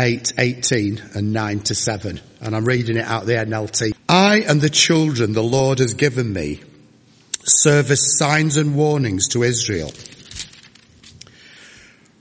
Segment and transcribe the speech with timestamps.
[0.00, 2.20] 8, 18 and 9 to 7.
[2.40, 3.94] And I'm reading it out the NLT.
[4.08, 6.62] I and the children the Lord has given me
[7.44, 9.92] serve as signs and warnings to Israel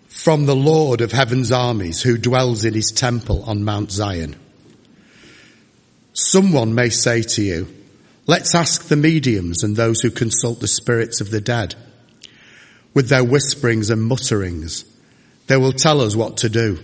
[0.09, 4.35] from the Lord of heaven's armies who dwells in his temple on Mount Zion.
[6.11, 7.73] Someone may say to you,
[8.27, 11.75] let's ask the mediums and those who consult the spirits of the dead.
[12.93, 14.83] With their whisperings and mutterings,
[15.47, 16.79] they will tell us what to do.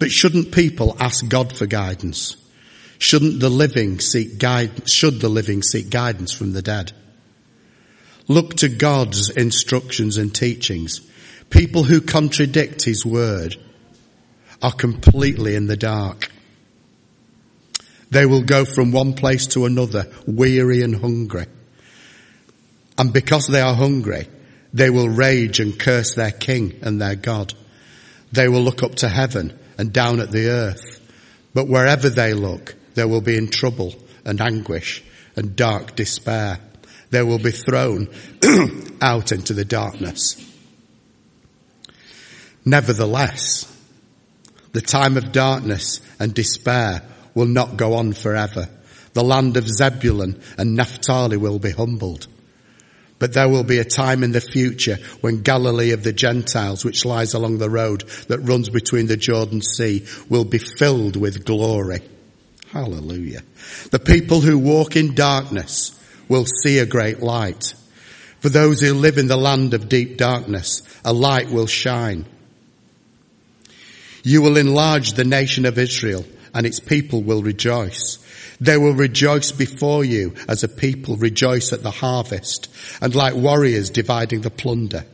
[0.00, 2.36] But shouldn't people ask God for guidance?
[2.98, 6.92] Shouldn't the living seek guidance, should the living seek guidance from the dead?
[8.26, 11.02] Look to God's instructions and teachings.
[11.50, 13.56] People who contradict His word
[14.62, 16.32] are completely in the dark.
[18.08, 21.46] They will go from one place to another, weary and hungry.
[22.96, 24.28] And because they are hungry,
[24.72, 27.52] they will rage and curse their king and their God.
[28.32, 31.00] They will look up to heaven and down at the earth.
[31.54, 33.94] But wherever they look, they will be in trouble
[34.26, 35.02] and anguish
[35.36, 36.60] and dark despair.
[37.08, 38.10] They will be thrown
[39.00, 40.36] out into the darkness.
[42.62, 43.74] Nevertheless,
[44.72, 47.02] the time of darkness and despair
[47.34, 48.68] will not go on forever.
[49.14, 52.26] The land of Zebulun and Naphtali will be humbled.
[53.20, 57.04] But there will be a time in the future when Galilee of the Gentiles, which
[57.04, 62.00] lies along the road that runs between the Jordan Sea, will be filled with glory.
[62.72, 63.42] Hallelujah.
[63.90, 65.92] The people who walk in darkness
[66.28, 67.74] will see a great light.
[68.38, 72.24] For those who live in the land of deep darkness, a light will shine.
[74.22, 78.18] You will enlarge the nation of Israel and its people will rejoice.
[78.60, 82.68] They will rejoice before you as a people rejoice at the harvest
[83.00, 85.04] and like warriors dividing the plunder.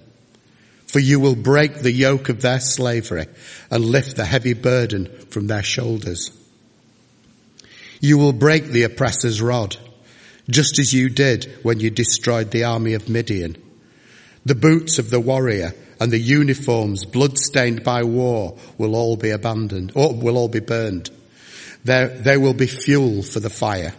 [0.86, 3.26] For you will break the yoke of their slavery
[3.70, 6.30] and lift the heavy burden from their shoulders.
[8.00, 9.76] You will break the oppressor's rod,
[10.48, 13.56] just as you did when you destroyed the army of Midian.
[14.44, 19.92] The boots of the warrior and the uniforms blood-stained by war will all be abandoned,
[19.94, 21.10] or will all be burned.
[21.86, 23.94] There, there will be fuel for the fire.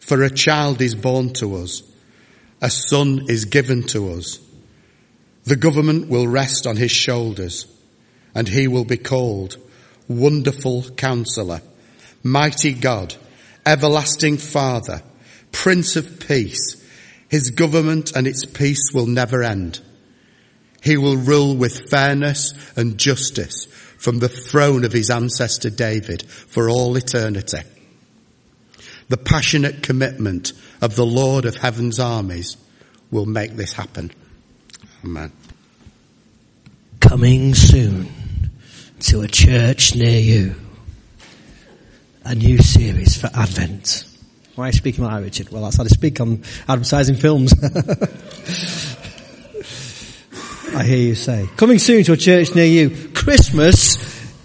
[0.00, 1.84] For a child is born to us.
[2.60, 4.40] A son is given to us.
[5.44, 7.66] The government will rest on his shoulders
[8.34, 9.56] and he will be called
[10.08, 11.62] Wonderful Counselor,
[12.24, 13.14] Mighty God,
[13.64, 15.00] Everlasting Father,
[15.52, 16.84] Prince of Peace.
[17.28, 19.80] His government and its peace will never end.
[20.82, 23.68] He will rule with fairness and justice
[24.04, 27.60] from the throne of his ancestor David for all eternity.
[29.08, 32.58] The passionate commitment of the Lord of heaven's armies
[33.10, 34.10] will make this happen.
[35.02, 35.32] Amen.
[37.00, 38.10] Coming soon
[39.00, 40.54] to a church near you.
[42.26, 44.04] A new series for Advent.
[44.54, 45.48] Why are you speaking like Richard?
[45.48, 47.54] Well, that's how to speak on advertising films.
[50.74, 51.48] I hear you say.
[51.56, 53.13] Coming soon to a church near you.
[53.24, 53.96] Christmas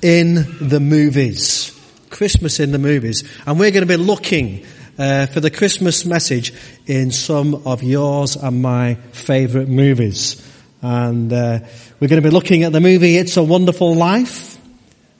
[0.01, 1.77] in the movies.
[2.09, 3.29] Christmas in the movies.
[3.45, 4.65] And we're going to be looking
[4.97, 6.53] uh, for the Christmas message
[6.85, 10.41] in some of yours and my favourite movies.
[10.81, 11.59] And uh,
[11.99, 14.57] we're going to be looking at the movie It's a Wonderful Life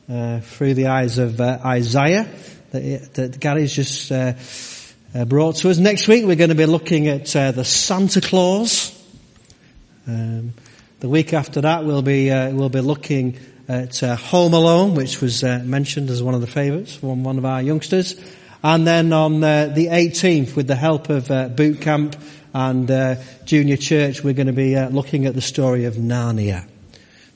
[0.10, 2.30] uh, through the eyes of uh, Isaiah
[2.72, 4.36] that, that Gary's just uh,
[5.14, 5.80] uh, brought to us.
[5.80, 8.98] Next week we're going to be looking at the Santa Clause.
[10.08, 10.54] Um,
[11.00, 13.38] the week after that, we'll be uh, we'll be looking
[13.70, 17.38] at uh, Home Alone, which was uh, mentioned as one of the favourites from one
[17.38, 18.20] of our youngsters,
[18.64, 22.18] and then on uh, the 18th, with the help of uh, Boot Camp
[22.54, 23.16] and uh,
[23.46, 26.68] Junior Church, we're going to be looking at the story of Narnia.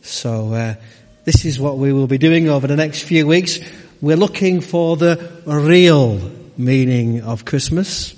[0.02, 0.76] So
[1.24, 3.60] this is what we will be doing over the next few weeks.
[4.02, 6.20] We're looking for the real
[6.58, 8.16] meaning of Christmas.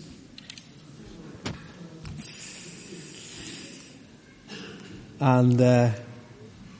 [5.20, 5.92] And uh,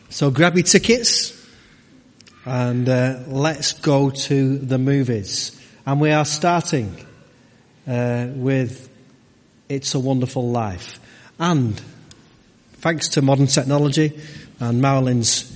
[0.10, 1.32] so grab your tickets
[2.46, 5.60] and uh, let's go to the movies.
[5.86, 6.96] And we are starting
[7.88, 8.90] uh, with
[9.70, 11.00] It's a Wonderful Life.
[11.40, 11.80] And
[12.74, 14.20] thanks to modern technology
[14.60, 15.52] and Marilyn's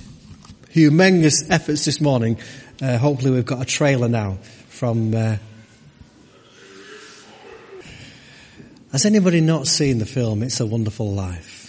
[0.74, 2.38] humongous efforts this morning,
[2.80, 4.38] uh, hopefully we've got a trailer now
[4.68, 5.14] from.
[5.14, 5.36] Uh,
[8.92, 11.59] has anybody not seen the film It's a Wonderful Life?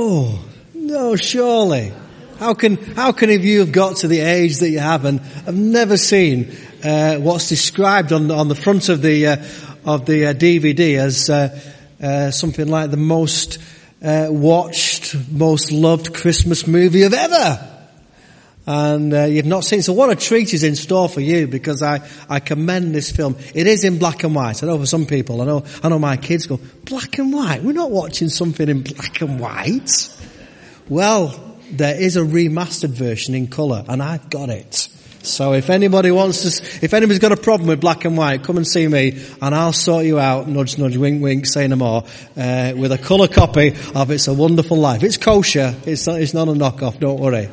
[0.00, 0.38] No,
[0.72, 1.92] no, surely.
[2.38, 5.54] How can, how can you have got to the age that you have and have
[5.54, 9.36] never seen uh, what's described on on the front of the, uh,
[9.84, 11.60] of the uh, DVD as uh,
[12.02, 13.58] uh, something like the most
[14.02, 17.69] uh, watched most loved Christmas movie of ever.
[18.66, 21.82] And uh, you've not seen, so what a treat is in store for you because
[21.82, 23.36] I, I commend this film.
[23.54, 24.62] It is in black and white.
[24.62, 27.62] I know for some people, I know, I know my kids go, black and white?
[27.62, 30.08] We're not watching something in black and white.
[30.88, 34.88] Well, there is a remastered version in colour and I've got it.
[35.22, 38.56] So if anybody wants to, if anybody's got a problem with black and white, come
[38.56, 42.04] and see me and I'll sort you out, nudge nudge, wink wink, say no more,
[42.36, 45.02] uh, with a colour copy of It's a Wonderful Life.
[45.02, 47.50] It's kosher, it's it's not a knockoff, don't worry.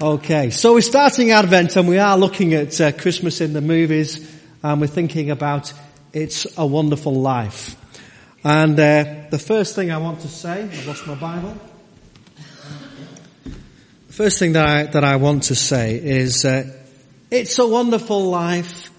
[0.00, 4.32] Okay, so we're starting Advent and we are looking at uh, Christmas in the movies
[4.62, 5.72] and we're thinking about
[6.12, 7.74] It's a Wonderful Life.
[8.44, 11.58] And uh, the first thing I want to say, I've lost my Bible.
[14.06, 16.72] The First thing that I, that I want to say is, uh,
[17.28, 18.92] it's a wonderful life.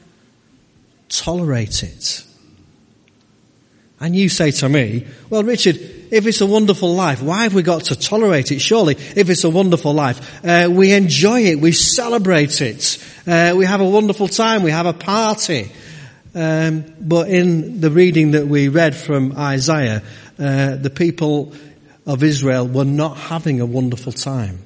[1.07, 2.25] Tolerate it.
[4.02, 7.62] And you say to me, well, Richard, if it's a wonderful life, why have we
[7.62, 8.60] got to tolerate it?
[8.60, 13.66] Surely, if it's a wonderful life, uh, we enjoy it, we celebrate it, uh, we
[13.66, 15.72] have a wonderful time, we have a party.
[16.34, 20.04] Um, but in the reading that we read from Isaiah,
[20.38, 21.54] uh, the people
[22.06, 24.60] of Israel were not having a wonderful time.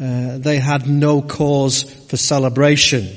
[0.00, 3.08] Uh, they had no cause for celebration.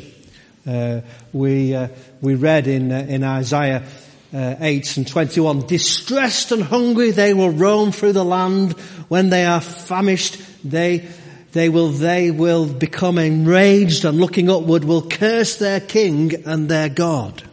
[0.68, 1.88] Uh, we uh,
[2.22, 3.84] we read in in Isaiah
[4.34, 8.74] uh, 8 and 21, distressed and hungry they will roam through the land.
[9.08, 11.08] When they are famished, they
[11.52, 16.90] they will they will become enraged and looking upward will curse their king and their
[16.90, 17.44] God.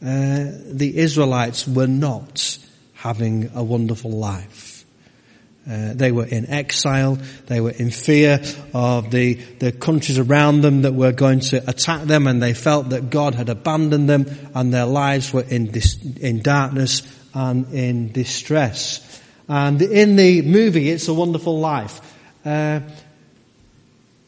[0.00, 2.58] the Israelites were not
[2.94, 4.73] having a wonderful life.
[5.68, 7.16] Uh, they were in exile.
[7.46, 8.42] They were in fear
[8.74, 12.90] of the, the countries around them that were going to attack them and they felt
[12.90, 17.02] that God had abandoned them and their lives were in, dis, in darkness
[17.32, 19.22] and in distress.
[19.48, 22.00] And in the movie, It's a Wonderful Life,
[22.44, 22.80] uh,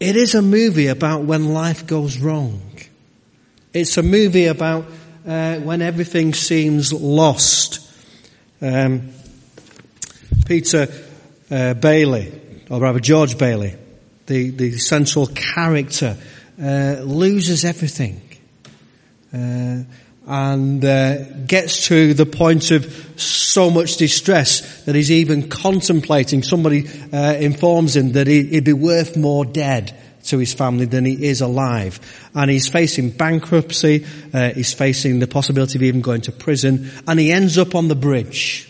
[0.01, 2.61] it is a movie about when life goes wrong.
[3.73, 4.87] It's a movie about
[5.27, 7.81] uh, when everything seems lost.
[8.61, 9.11] Um,
[10.47, 10.87] Peter
[11.51, 12.33] uh, Bailey,
[12.71, 13.75] or rather George Bailey,
[14.27, 16.17] the, the central character,
[16.61, 18.21] uh, loses everything.
[19.33, 19.83] Uh,
[20.29, 22.85] and uh, gets to the point of
[23.21, 26.43] so much distress that he's even contemplating.
[26.43, 31.05] Somebody uh, informs him that he, would be worth more dead to his family than
[31.05, 32.01] he is alive.
[32.35, 34.05] And he's facing bankruptcy,
[34.35, 37.87] uh, he's facing the possibility of even going to prison, and he ends up on
[37.87, 38.69] the bridge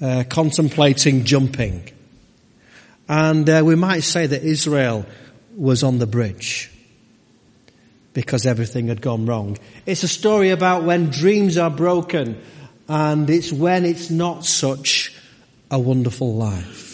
[0.00, 1.90] uh, contemplating jumping.
[3.08, 5.06] And uh, we might say that Israel
[5.56, 6.70] was on the bridge
[8.12, 9.56] because everything had gone wrong.
[9.86, 12.40] It's a story about when dreams are broken
[12.88, 15.14] and it's when it's not such
[15.70, 16.87] a wonderful life.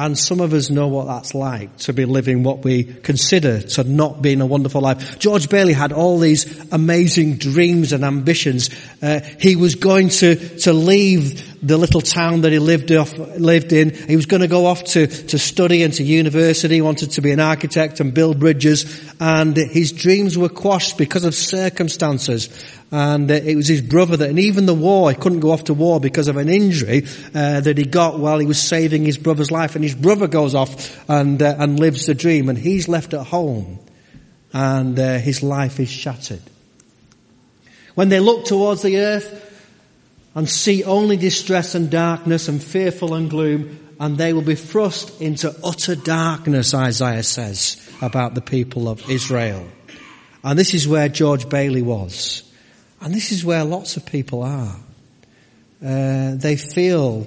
[0.00, 3.84] And some of us know what that's like to be living what we consider to
[3.84, 5.18] not being a wonderful life.
[5.18, 8.70] George Bailey had all these amazing dreams and ambitions.
[9.02, 13.74] Uh, he was going to, to leave the little town that he lived off, lived
[13.74, 13.90] in.
[13.90, 16.76] He was going to go off to, to study and to university.
[16.76, 19.12] He wanted to be an architect and build bridges.
[19.20, 22.48] And his dreams were quashed because of circumstances
[22.92, 25.64] and uh, it was his brother that, and even the war, he couldn't go off
[25.64, 27.04] to war because of an injury
[27.34, 30.54] uh, that he got while he was saving his brother's life, and his brother goes
[30.54, 33.78] off and uh, and lives the dream, and he's left at home,
[34.52, 36.42] and uh, his life is shattered.
[37.94, 39.46] When they look towards the earth
[40.34, 45.20] and see only distress and darkness and fearful and gloom, and they will be thrust
[45.20, 49.68] into utter darkness, Isaiah says about the people of Israel.
[50.42, 52.49] And this is where George Bailey was.
[53.00, 54.76] And this is where lots of people are.
[55.82, 57.26] Uh, they feel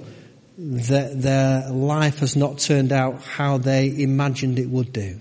[0.56, 5.18] that their life has not turned out how they imagined it would do.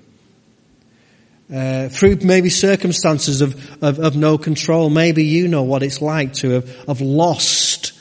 [1.54, 6.34] Uh, through maybe circumstances of, of, of, no control, maybe you know what it's like
[6.34, 7.92] to have, have lost,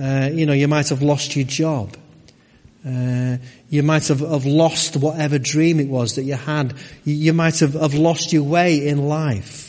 [0.00, 1.96] uh, you know, you might have lost your job.
[2.86, 3.36] Uh,
[3.68, 6.74] you might have, have lost whatever dream it was that you had.
[7.04, 9.65] You, you might have, have lost your way in life.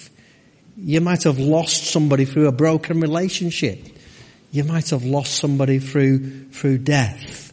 [0.78, 3.80] You might have lost somebody through a broken relationship.
[4.52, 7.52] You might have lost somebody through, through death.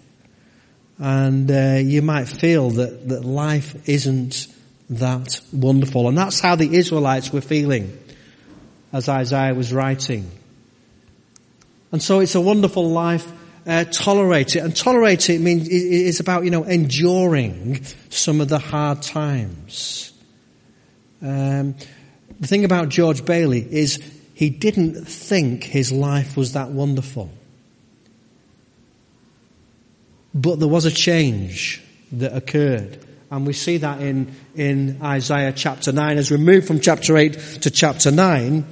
[0.98, 4.46] And uh, you might feel that, that life isn't
[4.90, 6.08] that wonderful.
[6.08, 7.98] And that's how the Israelites were feeling
[8.92, 10.30] as Isaiah was writing.
[11.90, 13.30] And so it's a wonderful life.
[13.66, 14.58] Uh, tolerate it.
[14.58, 20.12] And tolerate it means, it's about, you know, enduring some of the hard times.
[21.22, 21.74] Um,
[22.40, 24.02] the thing about George Bailey is
[24.34, 27.30] he didn't think his life was that wonderful.
[30.34, 32.98] But there was a change that occurred.
[33.30, 36.18] And we see that in, in Isaiah chapter 9.
[36.18, 38.64] As we move from chapter 8 to chapter 9,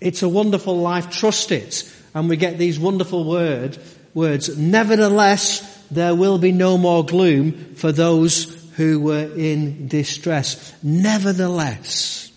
[0.00, 1.90] it's a wonderful life, trust it.
[2.14, 3.78] And we get these wonderful word,
[4.14, 4.56] words.
[4.56, 5.60] Nevertheless,
[5.90, 8.44] there will be no more gloom for those
[8.76, 10.72] who were in distress.
[10.82, 12.29] Nevertheless.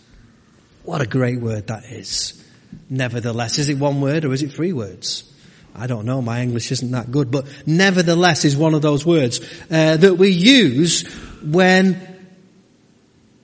[0.83, 2.43] What a great word that is.
[2.89, 3.57] Nevertheless.
[3.57, 5.29] Is it one word or is it three words?
[5.75, 9.39] I don't know, my English isn't that good, but nevertheless is one of those words
[9.71, 11.01] uh, that we use
[11.41, 11.99] when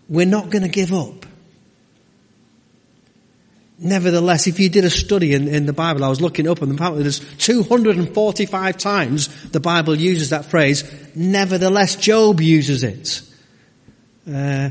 [0.08, 1.26] we're not going to give up.
[3.80, 6.72] Nevertheless, if you did a study in, in the Bible, I was looking up and
[6.72, 10.84] apparently there's 245 times the Bible uses that phrase.
[11.16, 13.22] Nevertheless, Job uses it.
[14.32, 14.70] Uh,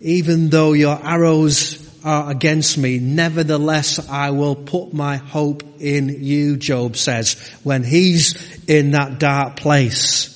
[0.00, 6.56] even though your arrows are against me, nevertheless I will put my hope in you,
[6.56, 8.34] Job says, when he's
[8.66, 10.28] in that dark place.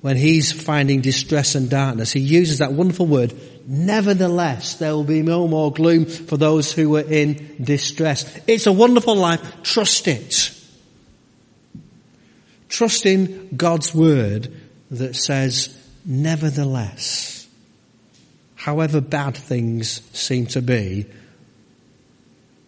[0.00, 3.34] When he's finding distress and darkness, he uses that wonderful word,
[3.66, 8.40] nevertheless there will be no more gloom for those who are in distress.
[8.46, 10.54] It's a wonderful life, trust it.
[12.68, 14.54] Trust in God's word
[14.90, 15.76] that says,
[16.06, 17.37] nevertheless
[18.58, 21.06] however bad things seem to be,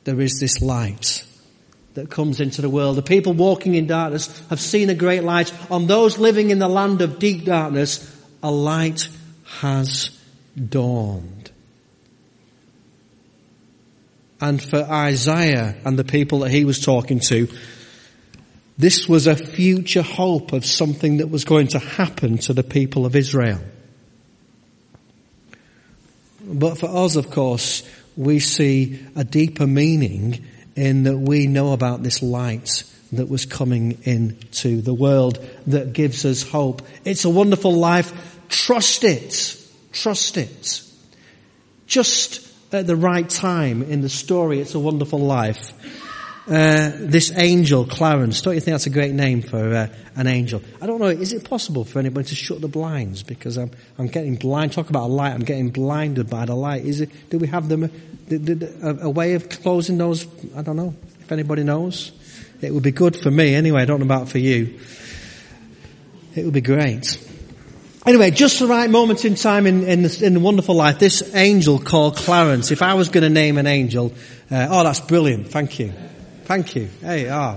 [0.05, 1.25] there is this light
[1.95, 2.97] that comes into the world.
[2.97, 5.53] The people walking in darkness have seen a great light.
[5.71, 9.09] On those living in the land of deep darkness, a light
[9.59, 10.17] has
[10.57, 11.51] dawned.
[14.41, 17.49] And for Isaiah and the people that he was talking to,
[18.79, 23.05] this was a future hope of something that was going to happen to the people
[23.05, 23.61] of Israel.
[26.53, 27.83] But for us, of course,
[28.17, 30.45] we see a deeper meaning
[30.77, 36.25] in that we know about this light that was coming into the world that gives
[36.25, 36.83] us hope.
[37.05, 38.39] It's a wonderful life.
[38.49, 39.57] Trust it.
[39.93, 40.83] Trust it.
[41.87, 45.73] Just at the right time in the story, it's a wonderful life.
[46.49, 50.63] Uh, this angel, Clarence, don't you think that's a great name for uh, an angel?
[50.81, 53.23] I don't know, is it possible for anybody to shut the blinds?
[53.23, 56.85] Because I'm, I'm getting blind, talk about a light, I'm getting blinded by the light.
[56.85, 57.91] Is it, do we have them,
[58.31, 60.27] a, a way of closing those?
[60.57, 62.13] I don't know, if anybody knows.
[62.63, 64.81] It would be good for me anyway, I don't know about for you.
[66.35, 67.19] It would be great.
[68.07, 71.35] Anyway, just the right moment in time in, in, the, in the wonderful life, this
[71.35, 74.15] angel called Clarence, if I was going to name an angel,
[74.51, 75.93] uh, oh that's brilliant, thank you.
[76.51, 76.89] Thank you.
[77.01, 77.57] Hey, ah.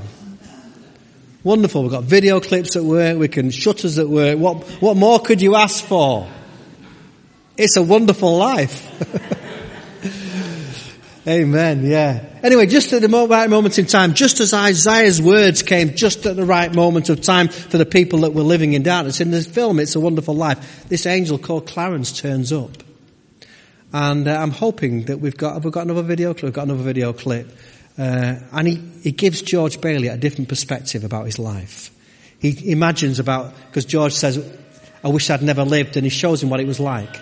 [1.43, 1.81] Wonderful.
[1.81, 3.17] We've got video clips at work.
[3.17, 4.37] We can shutters at work.
[4.37, 6.29] What, what more could you ask for?
[7.57, 8.85] It's a wonderful life.
[11.27, 11.87] Amen.
[11.87, 12.23] Yeah.
[12.43, 16.35] Anyway, just at the right moment in time, just as Isaiah's words came just at
[16.35, 19.19] the right moment of time for the people that were living in darkness.
[19.19, 22.83] In the film, It's a Wonderful Life, this angel called Clarence turns up.
[23.91, 26.43] And uh, I'm hoping that we've got, have we got another video clip?
[26.43, 27.47] We've got another video clip.
[27.97, 31.91] Uh, and he, he gives George Bailey a different perspective about his life.
[32.39, 34.43] He imagines about, because George says,
[35.03, 37.21] I wish I'd never lived, and he shows him what it was like.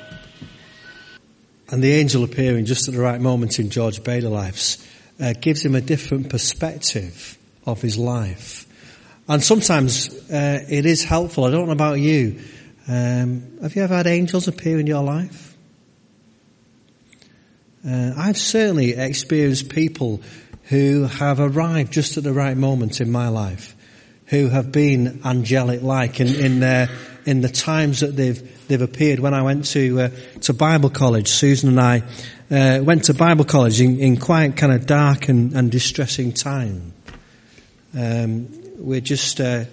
[1.70, 5.64] And the angel appearing just at the right moment in George Bailey's life uh, gives
[5.64, 8.66] him a different perspective of his life.
[9.28, 11.46] And sometimes uh, it is helpful.
[11.46, 12.42] I don't know about you.
[12.88, 15.56] Um, have you ever had angels appear in your life?
[17.88, 20.22] Uh, I've certainly experienced people
[20.72, 23.76] who have arrived just at the right moment in my life,
[24.28, 26.88] who have been angelic like in, in their,
[27.26, 29.20] in the times that they've, they've appeared.
[29.20, 30.10] When I went to, uh,
[30.44, 32.04] to Bible college, Susan and I,
[32.50, 36.94] uh, went to Bible college in, in quite kind of dark and, and distressing time.
[37.94, 38.48] Um,
[38.78, 39.66] we just, uh,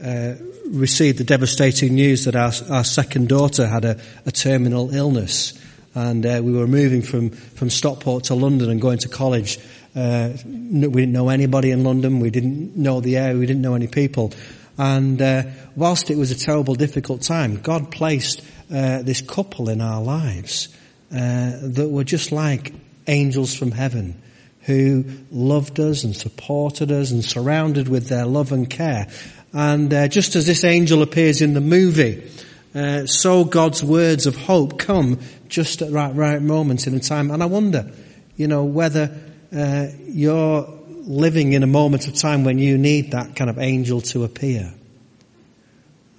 [0.00, 0.34] uh,
[0.68, 5.60] received the devastating news that our, our second daughter had a, a terminal illness
[5.96, 9.58] and uh, we were moving from, from Stockport to London and going to college
[9.96, 12.20] uh, we didn't know anybody in London.
[12.20, 13.38] We didn't know the area.
[13.38, 14.32] We didn't know any people.
[14.76, 15.44] And uh,
[15.76, 20.68] whilst it was a terrible, difficult time, God placed uh, this couple in our lives
[21.12, 22.72] uh, that were just like
[23.06, 24.20] angels from heaven,
[24.62, 29.08] who loved us and supported us and surrounded with their love and care.
[29.52, 32.28] And uh, just as this angel appears in the movie,
[32.74, 37.30] uh, so God's words of hope come just at right, right moments in a time.
[37.30, 37.92] And I wonder,
[38.36, 39.16] you know, whether
[39.54, 40.66] uh, you're
[41.06, 44.72] living in a moment of time when you need that kind of angel to appear.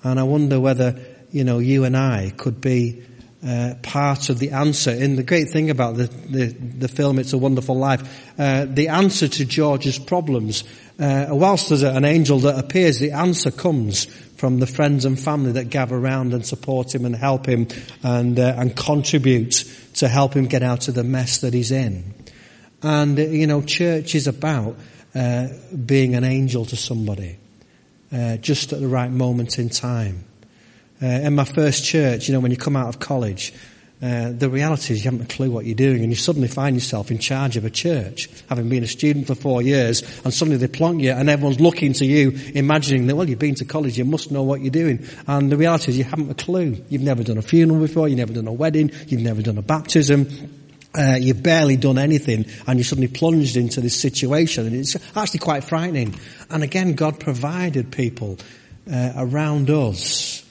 [0.04, 1.00] And I wonder whether,
[1.32, 3.04] you know, you and I could be
[3.46, 4.92] uh, part of the answer.
[4.92, 8.90] And the great thing about the, the, the film It's a Wonderful Life, uh, the
[8.90, 10.64] answer to George's problems,
[11.00, 14.06] uh, whilst there's an angel that appears, the answer comes
[14.38, 17.68] from the friends and family that gather around and support him and help him
[18.04, 19.64] and, uh, and contribute
[19.96, 22.14] to help him get out of the mess that he's in.
[22.82, 24.76] And, uh, you know, church is about
[25.14, 25.48] uh,
[25.86, 27.38] being an angel to somebody,
[28.42, 30.26] just at the right moment in time.
[31.02, 33.54] Uh, in my first church, you know, when you come out of college,
[34.02, 36.76] uh, the reality is you haven't a clue what you're doing and you suddenly find
[36.76, 40.58] yourself in charge of a church, having been a student for four years, and suddenly
[40.58, 43.98] they plonk you and everyone's looking to you, imagining that, well, you've been to college,
[43.98, 45.06] you must know what you're doing.
[45.28, 46.78] And the reality is you haven't a clue.
[46.90, 49.62] You've never done a funeral before, you've never done a wedding, you've never done a
[49.64, 50.28] baptism.
[50.98, 55.40] Uh, you've barely done anything and you're suddenly plunged into this situation and it's actually
[55.40, 56.16] quite frightening.
[56.50, 58.38] And again, God provided people
[58.92, 60.46] uh, around us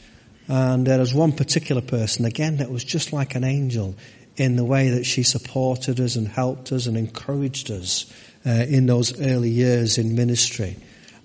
[0.49, 3.95] and there was one particular person, again, that was just like an angel
[4.37, 8.13] in the way that she supported us and helped us and encouraged us
[8.45, 10.77] uh, in those early years in ministry.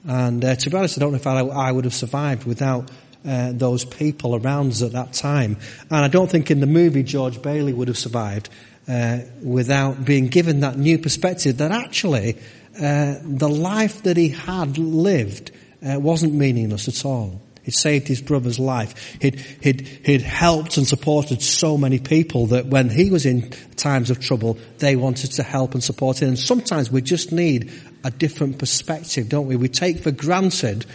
[0.08, 2.90] And uh, to be honest, I don't know if I, I would have survived without
[3.28, 5.58] uh, those people around us at that time.
[5.90, 8.50] And I don't think in the movie George Bailey would have survived
[8.90, 12.36] uh, without being given that new perspective that actually
[12.76, 15.52] uh, the life that he had lived
[15.88, 17.42] uh, wasn't meaningless at all.
[17.64, 19.18] He'd saved his brother's life.
[19.22, 24.10] He'd, he'd, he'd helped and supported so many people that when he was in times
[24.10, 26.30] of trouble, they wanted to help and support him.
[26.30, 27.72] And sometimes we just need
[28.04, 29.56] a different perspective, don't we?
[29.56, 30.88] We take for granted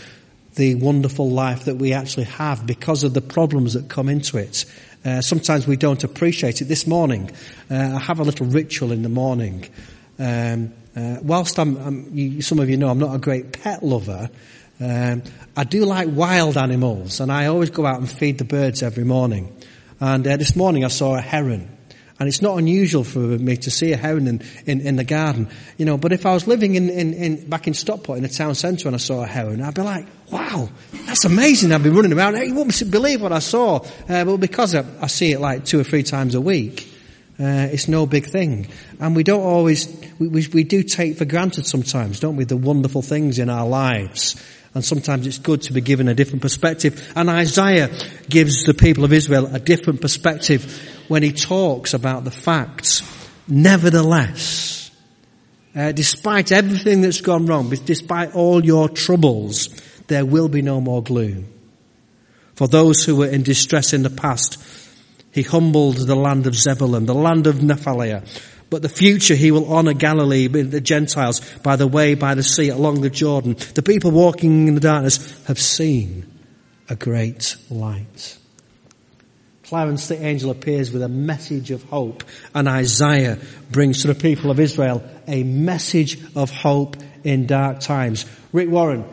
[0.57, 4.65] the wonderful life that we actually have because of the problems that come into it.
[5.05, 6.65] Uh, sometimes we don't appreciate it.
[6.65, 7.31] This morning,
[7.71, 9.69] uh, I have a little ritual in the morning.
[10.19, 13.83] Um, uh, whilst I'm, I'm you, some of you know I'm not a great pet
[13.83, 14.31] lover,
[14.81, 15.23] um,
[15.57, 19.05] I do like wild animals, and I always go out and feed the birds every
[19.05, 19.55] morning.
[20.01, 21.71] And uh, this morning I saw a heron.
[22.19, 25.49] And it's not unusual for me to see a heron in, in, in the garden,
[25.77, 28.29] you know, but if I was living in, in, in, back in Stockport in the
[28.29, 30.69] town centre and I saw a heron, I'd be like, wow,
[31.07, 31.71] that's amazing.
[31.71, 32.35] I've been running around.
[32.37, 33.85] You wouldn't believe what I saw.
[34.09, 36.93] Uh, but because I, I, see it like two or three times a week,
[37.39, 38.67] uh, it's no big thing.
[38.99, 39.87] And we don't always,
[40.19, 43.67] we, we, we do take for granted sometimes, don't we, the wonderful things in our
[43.67, 44.35] lives.
[44.75, 47.13] And sometimes it's good to be given a different perspective.
[47.15, 47.97] And Isaiah
[48.29, 53.03] gives the people of Israel a different perspective when he talks about the facts.
[53.47, 54.91] Nevertheless,
[55.77, 59.69] uh, despite everything that's gone wrong, despite all your troubles,
[60.07, 61.49] there will be no more gloom.
[62.55, 64.63] For those who were in distress in the past,
[65.33, 68.15] he humbled the land of Zebulun, the land of Naphtali,
[68.71, 72.69] but the future he will honor Galilee, the Gentiles, by the way, by the sea,
[72.69, 73.57] along the Jordan.
[73.75, 76.27] The people walking in the darkness have seen
[76.89, 78.39] a great light.
[79.65, 82.23] Clarence the angel appears with a message of hope
[82.55, 83.39] and Isaiah
[83.71, 88.27] brings to the people of Israel a message of hope in dark times.
[88.53, 89.05] Rick Warren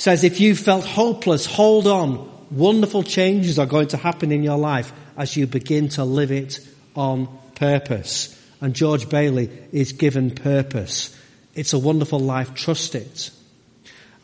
[0.00, 2.28] says if you felt hopeless, hold on.
[2.50, 6.58] Wonderful changes are going to happen in your life as you begin to live it
[6.96, 11.16] on purpose and George Bailey is given purpose.
[11.54, 12.54] It's a wonderful life.
[12.54, 13.30] Trust it.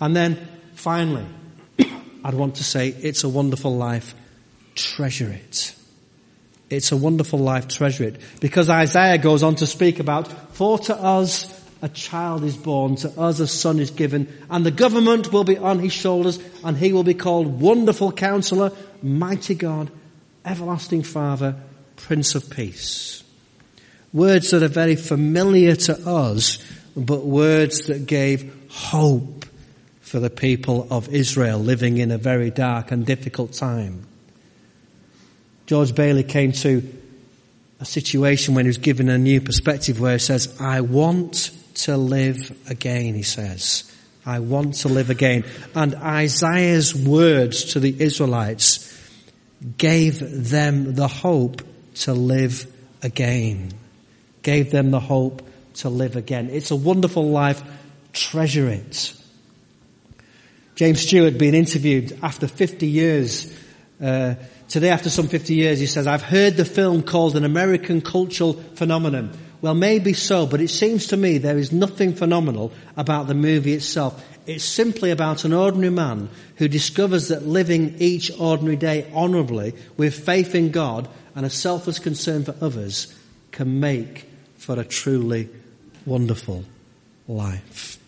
[0.01, 1.27] And then finally,
[2.25, 4.15] I'd want to say it's a wonderful life.
[4.75, 5.75] Treasure it.
[6.69, 7.69] It's a wonderful life.
[7.69, 8.21] Treasure it.
[8.41, 13.09] Because Isaiah goes on to speak about, for to us a child is born, to
[13.21, 16.93] us a son is given, and the government will be on his shoulders, and he
[16.93, 19.91] will be called Wonderful Counselor, Mighty God,
[20.45, 21.57] Everlasting Father,
[21.97, 23.23] Prince of Peace.
[24.13, 26.59] Words that are very familiar to us,
[26.97, 29.45] but words that gave hope
[30.01, 34.07] for the people of Israel living in a very dark and difficult time.
[35.67, 36.83] George Bailey came to
[37.81, 41.97] a situation when he was given a new perspective where he says, I want to
[41.97, 43.91] live again, he says.
[44.25, 45.45] I want to live again.
[45.75, 48.83] And Isaiah's words to the Israelites
[49.79, 51.63] gave them the hope
[51.97, 52.67] to live
[53.03, 53.73] again
[54.47, 55.43] gave them the hope
[55.75, 56.49] to live again.
[56.51, 57.61] It's a wonderful life.
[58.13, 59.13] Treasure it.
[60.77, 63.53] James Stewart being interviewed after 50 years.
[64.01, 64.37] Uh,
[64.69, 68.53] today, after some 50 years, he says, I've heard the film called an American cultural
[68.53, 69.37] phenomenon.
[69.67, 73.73] Well, maybe so, but it seems to me there is nothing phenomenal about the movie
[73.73, 74.25] itself.
[74.47, 80.25] It's simply about an ordinary man who discovers that living each ordinary day honorably with
[80.25, 83.13] faith in God and a selfless concern for others
[83.51, 85.49] can make for a truly
[86.05, 86.65] wonderful
[87.27, 87.99] life.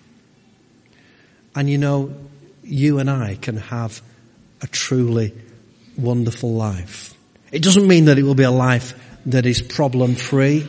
[1.56, 2.14] And you know,
[2.62, 4.00] you and I can have
[4.62, 5.34] a truly
[5.96, 7.16] wonderful life.
[7.50, 8.94] It doesn't mean that it will be a life
[9.26, 10.64] that is problem free.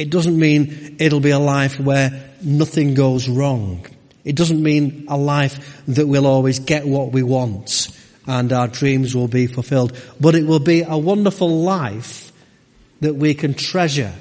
[0.00, 3.84] It doesn't mean it'll be a life where nothing goes wrong.
[4.24, 7.88] It doesn't mean a life that we'll always get what we want
[8.26, 9.94] and our dreams will be fulfilled.
[10.18, 12.32] But it will be a wonderful life
[13.00, 14.14] that we can treasure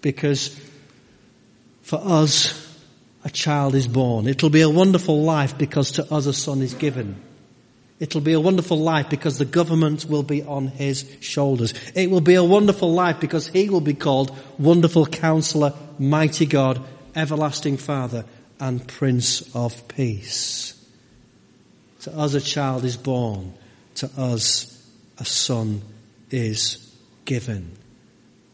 [0.00, 0.58] because
[1.82, 2.66] for us,
[3.22, 4.28] a child is born.
[4.28, 7.22] It'll be a wonderful life because to us a son is given.
[8.00, 11.74] It'll be a wonderful life because the government will be on his shoulders.
[11.94, 16.80] It will be a wonderful life because he will be called Wonderful Counselor, Mighty God,
[17.16, 18.24] Everlasting Father,
[18.60, 20.74] and Prince of Peace.
[22.02, 23.54] To us a child is born.
[23.96, 24.74] To us
[25.18, 25.82] a son
[26.30, 27.72] is given.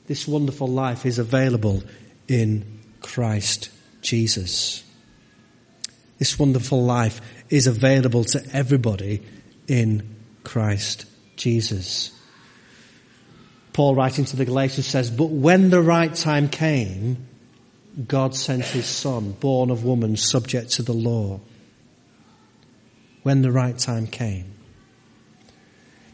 [0.06, 1.82] This wonderful life is available
[2.28, 3.68] in Christ
[4.00, 4.83] Jesus.
[6.24, 9.20] This wonderful life is available to everybody
[9.68, 11.04] in Christ
[11.36, 12.18] Jesus.
[13.74, 17.26] Paul writing to the Galatians says, but when the right time came,
[18.08, 21.40] God sent his son, born of woman, subject to the law.
[23.22, 24.54] When the right time came.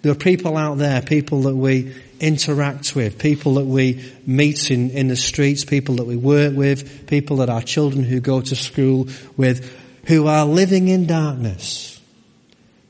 [0.02, 4.90] There are people out there, people that we interact with, people that we meet in,
[4.90, 8.56] in the streets, people that we work with, people that our children who go to
[8.56, 12.00] school with, who are living in darkness,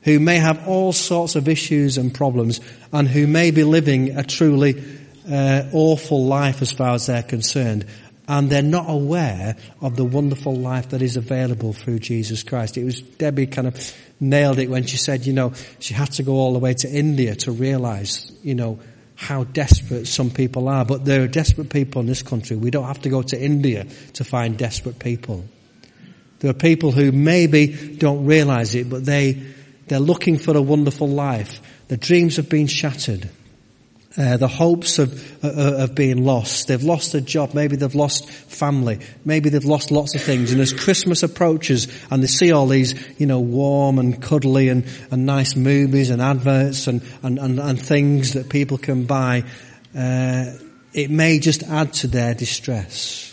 [0.03, 2.59] who may have all sorts of issues and problems,
[2.91, 4.83] and who may be living a truly
[5.29, 7.85] uh, awful life as far as they're concerned
[8.31, 12.77] and they're not aware of the wonderful life that is available through Jesus Christ.
[12.77, 16.23] It was Debbie kind of nailed it when she said, you know, she had to
[16.23, 18.79] go all the way to India to realize, you know,
[19.15, 20.85] how desperate some people are.
[20.85, 22.55] But there are desperate people in this country.
[22.55, 25.43] We don't have to go to India to find desperate people.
[26.41, 29.33] There are people who maybe don't realize it, but they,
[29.87, 31.61] they're looking for a wonderful life.
[31.87, 33.29] Their dreams have been shattered.
[34.17, 36.67] Uh, the hopes of, uh, of being lost.
[36.67, 37.53] They've lost a job.
[37.53, 38.99] Maybe they've lost family.
[39.23, 40.51] Maybe they've lost lots of things.
[40.51, 44.85] And as Christmas approaches and they see all these, you know, warm and cuddly and,
[45.11, 49.43] and nice movies and adverts and, and, and, and things that people can buy,
[49.95, 50.45] uh,
[50.91, 53.30] it may just add to their distress.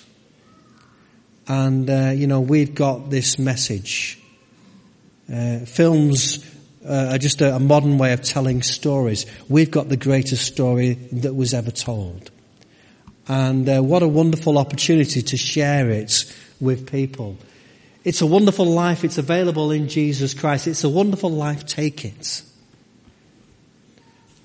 [1.49, 4.21] And, uh, you know, we've got this message.
[5.33, 6.45] Uh, films
[6.87, 9.27] uh, just a, a modern way of telling stories.
[9.49, 12.31] We've got the greatest story that was ever told.
[13.27, 17.37] And uh, what a wonderful opportunity to share it with people.
[18.05, 19.05] It's a wonderful life.
[19.05, 20.67] It's available in Jesus Christ.
[20.67, 21.67] It's a wonderful life.
[21.67, 22.43] Take it.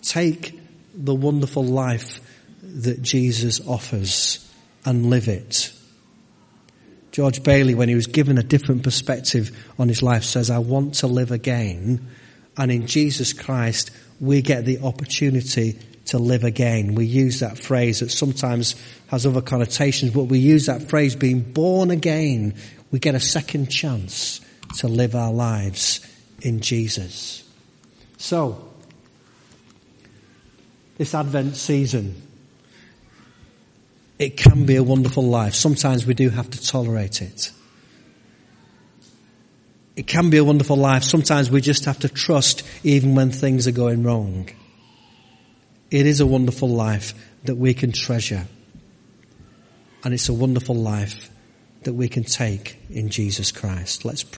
[0.01, 0.59] Take
[0.93, 2.19] the wonderful life
[2.61, 4.51] that Jesus offers
[4.85, 5.71] and live it.
[7.13, 10.95] George Bailey, when he was given a different perspective on his life, says, I want
[10.95, 12.05] to live again
[12.57, 16.95] and in Jesus Christ, we get the opportunity to live again.
[16.95, 18.75] We use that phrase that sometimes
[19.07, 22.55] has other connotations, but we use that phrase being born again.
[22.91, 24.41] We get a second chance
[24.77, 26.05] to live our lives
[26.41, 27.43] in Jesus.
[28.17, 28.69] So,
[30.97, 32.21] this Advent season,
[34.23, 35.53] it can be a wonderful life.
[35.53, 37.51] Sometimes we do have to tolerate it.
[39.97, 41.03] It can be a wonderful life.
[41.03, 44.49] Sometimes we just have to trust even when things are going wrong.
[45.91, 48.47] It is a wonderful life that we can treasure.
[50.05, 51.29] And it's a wonderful life
[51.83, 54.05] that we can take in Jesus Christ.
[54.05, 54.31] Let's pray.